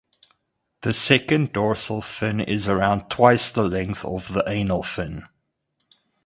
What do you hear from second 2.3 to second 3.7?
is around twice the